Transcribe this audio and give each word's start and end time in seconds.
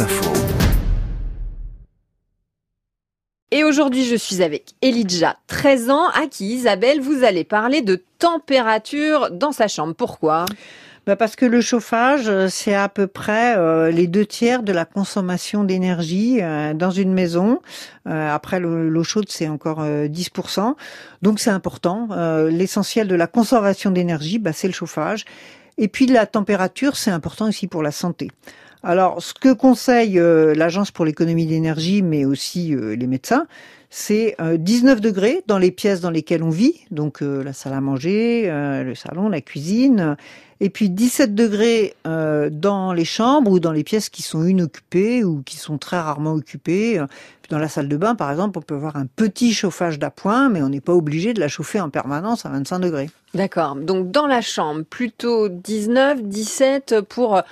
Info. 0.00 0.32
Et 3.52 3.62
aujourd'hui, 3.62 4.04
je 4.04 4.16
suis 4.16 4.42
avec 4.42 4.72
Elijah, 4.82 5.36
13 5.46 5.90
ans, 5.90 6.08
à 6.08 6.26
qui 6.26 6.46
Isabelle, 6.46 7.00
vous 7.00 7.22
allez 7.22 7.44
parler 7.44 7.82
de 7.82 8.02
température 8.18 9.30
dans 9.30 9.52
sa 9.52 9.68
chambre. 9.68 9.94
Pourquoi? 9.94 10.46
Bah 11.06 11.16
parce 11.16 11.36
que 11.36 11.44
le 11.44 11.60
chauffage, 11.60 12.28
euh, 12.28 12.48
c'est 12.48 12.74
à 12.74 12.88
peu 12.88 13.06
près 13.06 13.56
euh, 13.56 13.90
les 13.90 14.06
deux 14.06 14.24
tiers 14.24 14.62
de 14.62 14.72
la 14.72 14.86
consommation 14.86 15.62
d'énergie 15.62 16.38
euh, 16.40 16.72
dans 16.72 16.90
une 16.90 17.12
maison. 17.12 17.60
après, 18.06 18.58
l'eau 18.58 19.04
chaude, 19.04 19.26
c'est 19.28 19.48
encore 19.48 19.84
10%. 19.84 20.74
Donc, 21.22 21.40
c'est 21.40 21.50
important. 21.50 22.08
L'essentiel 22.48 23.06
de 23.06 23.14
la 23.14 23.26
consommation 23.26 23.90
d'énergie, 23.90 24.38
bah, 24.38 24.52
c'est 24.52 24.66
le 24.66 24.74
chauffage. 24.74 25.24
Et 25.78 25.88
puis, 25.88 26.06
la 26.06 26.26
température, 26.26 26.96
c'est 26.96 27.10
important 27.10 27.48
aussi 27.48 27.66
pour 27.66 27.82
la 27.82 27.90
santé. 27.90 28.30
Alors, 28.84 29.22
ce 29.22 29.32
que 29.32 29.52
conseille 29.52 30.20
l'Agence 30.54 30.90
pour 30.90 31.04
l'économie 31.04 31.46
d'énergie, 31.46 32.02
mais 32.02 32.24
aussi 32.24 32.74
les 32.76 33.06
médecins, 33.06 33.46
c'est 33.96 34.36
19 34.40 35.00
degrés 35.00 35.42
dans 35.46 35.58
les 35.58 35.70
pièces 35.70 36.00
dans 36.00 36.10
lesquelles 36.10 36.42
on 36.42 36.50
vit, 36.50 36.80
donc 36.90 37.20
la 37.20 37.52
salle 37.52 37.74
à 37.74 37.80
manger, 37.80 38.46
le 38.50 38.94
salon, 38.96 39.28
la 39.28 39.40
cuisine, 39.40 40.16
et 40.60 40.70
puis 40.70 40.88
17 40.88 41.34
degrés 41.34 41.94
euh, 42.06 42.48
dans 42.50 42.92
les 42.92 43.04
chambres 43.04 43.50
ou 43.50 43.60
dans 43.60 43.72
les 43.72 43.84
pièces 43.84 44.08
qui 44.08 44.22
sont 44.22 44.44
inoccupées 44.44 45.24
ou 45.24 45.42
qui 45.42 45.56
sont 45.56 45.78
très 45.78 45.98
rarement 45.98 46.32
occupées. 46.32 47.02
Dans 47.50 47.58
la 47.58 47.68
salle 47.68 47.88
de 47.88 47.96
bain, 47.98 48.14
par 48.14 48.30
exemple, 48.30 48.58
on 48.58 48.62
peut 48.62 48.74
avoir 48.74 48.96
un 48.96 49.04
petit 49.04 49.52
chauffage 49.52 49.98
d'appoint, 49.98 50.48
mais 50.48 50.62
on 50.62 50.70
n'est 50.70 50.80
pas 50.80 50.94
obligé 50.94 51.34
de 51.34 51.40
la 51.40 51.48
chauffer 51.48 51.78
en 51.78 51.90
permanence 51.90 52.46
à 52.46 52.48
25 52.48 52.78
degrés. 52.78 53.10
D'accord. 53.34 53.74
Donc 53.74 54.10
dans 54.10 54.26
la 54.26 54.40
chambre, 54.40 54.82
plutôt 54.82 55.48
19, 55.48 56.22
17 56.22 57.00
pour 57.00 57.42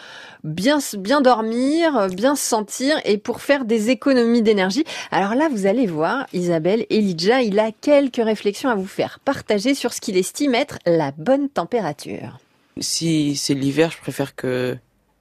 bien 0.45 0.78
bien 0.97 1.20
dormir, 1.20 2.09
bien 2.09 2.36
se 2.36 2.45
sentir 2.45 2.97
et 3.05 3.19
pour 3.19 3.42
faire 3.42 3.64
des 3.64 3.91
économies 3.91 4.42
d'énergie. 4.42 4.84
Alors 5.11 5.34
là, 5.34 5.48
vous 5.50 5.67
allez 5.67 5.86
voir, 5.86 6.27
Isabelle, 6.33 6.86
Elijah, 6.91 7.42
il 7.42 7.58
a 7.58 7.72
quelques 7.72 8.16
réflexions 8.16 8.70
à 8.70 8.75
vous 8.75 8.86
faire 8.86 9.20
partager 9.20 9.75
sur 9.75 9.92
ce 9.92 10.00
qu'il 10.00 10.16
estime 10.16 10.55
être 10.55 10.78
la 10.86 11.12
bonne 11.12 11.48
température. 11.48 12.39
Si 12.80 13.36
c'est 13.36 13.55
l'hiver, 13.55 13.91
je 13.91 13.98
préfère 13.98 14.34
que 14.34 14.77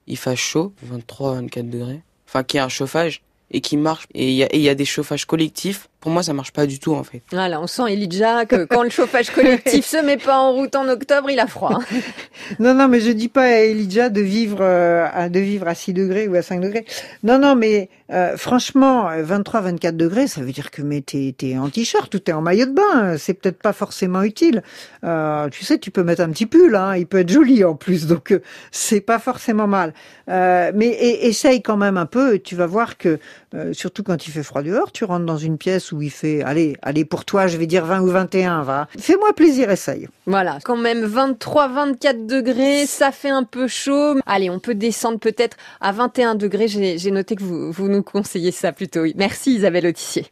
il 0.08 0.18
fasse 0.18 0.40
chaud, 0.40 0.74
23, 0.84 1.36
24 1.36 1.70
degrés. 1.70 2.02
Enfin, 2.28 2.44
qu'il 2.44 2.58
y 2.58 2.62
ait 2.62 2.66
un 2.66 2.70
chauffage 2.70 3.22
et 3.52 3.62
qui 3.62 3.78
marche. 3.78 4.08
Et 4.14 4.32
il 4.32 4.62
y 4.62 4.70
a, 4.70 4.76
des 4.76 4.86
chauffages 4.86 5.26
collectifs. 5.26 5.88
Pour 6.00 6.12
moi, 6.12 6.24
ça 6.24 6.34
marche 6.34 6.52
pas 6.52 6.66
du 6.66 6.80
tout, 6.80 6.96
en 6.96 7.04
fait. 7.04 7.22
Voilà, 7.32 7.62
on 7.62 7.68
sent 7.68 7.84
Elijah 7.94 8.46
que 8.46 8.66
quand 8.66 8.82
le 8.82 8.90
chauffage 8.90 9.30
collectif 9.30 9.86
se 9.86 9.98
met 9.98 10.18
pas 10.18 10.40
en 10.40 10.54
route 10.54 10.76
en 10.76 10.88
octobre, 10.88 11.30
il 11.30 11.40
a 11.40 11.46
froid. 11.46 11.80
non, 12.60 12.74
non, 12.74 12.88
mais 12.88 13.02
je 13.02 13.12
dis 13.12 13.28
pas 13.28 13.44
à 13.44 13.60
Elijah 13.60 14.10
de 14.10 14.22
vivre, 14.22 14.60
euh, 14.62 15.06
à, 15.14 15.30
de 15.30 15.40
vivre 15.40 15.68
à 15.68 15.76
6 15.76 15.94
degrés 15.94 16.28
ou 16.28 16.36
à 16.36 16.42
5 16.42 16.60
degrés. 16.60 16.86
Non, 17.24 17.38
non, 17.38 17.56
mais 17.56 17.90
euh, 18.12 18.36
franchement, 18.36 19.10
23, 19.16 19.62
24 19.62 19.96
degrés, 19.96 20.28
ça 20.28 20.42
veut 20.42 20.52
dire 20.52 20.72
que 20.72 20.82
mais 20.82 21.02
t'es, 21.02 21.36
t'es 21.38 21.58
en 21.58 21.70
t-shirt 21.70 22.14
ou 22.16 22.20
t'es 22.20 22.34
en 22.34 22.42
maillot 22.42 22.66
de 22.66 22.74
bain. 22.74 23.18
C'est 23.18 23.36
peut-être 23.36 23.62
pas 23.62 23.74
forcément 23.74 24.24
utile. 24.24 24.64
Euh, 25.04 25.50
tu 25.50 25.66
sais, 25.66 25.80
tu 25.80 25.92
peux 25.92 26.04
mettre 26.04 26.22
un 26.22 26.30
petit 26.30 26.46
pull, 26.46 26.76
hein, 26.76 26.96
il 26.96 27.08
peut 27.08 27.20
être 27.20 27.30
joli 27.30 27.64
en 27.64 27.76
plus, 27.76 28.06
donc 28.06 28.32
euh, 28.32 28.42
c'est 28.72 29.02
pas 29.02 29.18
forcément 29.18 29.68
mal. 29.68 29.94
Euh, 30.30 30.72
mais 30.76 30.90
essaye 30.90 31.62
quand 31.62 31.78
même 31.78 31.98
un 31.98 32.06
peu. 32.06 32.40
Tu 32.40 32.56
vas 32.56 32.68
voir 32.68 32.98
que 32.98 33.20
euh, 33.54 33.74
surtout 33.74 34.04
quand 34.04 34.28
il 34.28 34.32
fait 34.32 34.44
froid 34.44 34.62
dehors, 34.62 34.92
tu 34.92 35.04
rentres 35.04 35.26
dans 35.26 35.38
une 35.38 35.58
pièce 35.58 35.92
où 35.92 36.02
il 36.02 36.10
fait, 36.10 36.42
allez, 36.44 36.78
allez 36.82 37.06
pour 37.06 37.26
toi, 37.26 37.48
je 37.48 37.58
vais 37.58 37.68
dire 37.68 37.86
20 37.86 38.02
ou 38.02 38.08
21, 38.08 38.64
va. 38.64 38.88
Fais-moi 38.98 39.34
plaisir, 39.34 39.70
essaye. 39.70 40.08
Voilà, 40.26 40.60
quand 40.64 40.78
même 40.78 41.04
23, 41.04 41.68
24 41.68 42.26
degrés, 42.26 42.86
ça 42.86 43.12
fait 43.12 43.30
un 43.30 43.44
peu 43.44 43.68
chaud. 43.68 44.16
Allez, 44.26 44.50
on 44.50 44.60
peut 44.60 44.76
descendre 44.76 45.20
peut-être 45.20 45.58
à 45.82 45.92
21 45.92 46.36
degrés. 46.36 46.68
J'ai 46.68 47.12
noté 47.12 47.36
que 47.36 47.44
vous, 47.44 47.72
vous 47.72 47.88
nous 47.88 48.04
conseillez 48.04 48.52
ça 48.52 48.72
plutôt. 48.72 49.04
Merci 49.16 49.56
Isabelle 49.56 49.88
Autissier. 49.88 50.26